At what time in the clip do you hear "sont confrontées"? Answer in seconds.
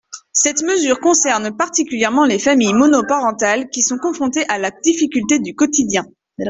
3.83-4.49